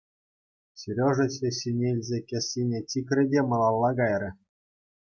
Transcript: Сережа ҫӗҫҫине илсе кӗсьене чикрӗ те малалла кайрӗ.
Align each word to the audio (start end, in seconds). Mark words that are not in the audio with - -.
Сережа 0.83 1.25
ҫӗҫҫине 1.35 1.87
илсе 1.93 2.19
кӗсьене 2.33 2.79
чикрӗ 2.95 3.23
те 3.37 3.49
малалла 3.55 3.91
кайрӗ. 4.03 4.31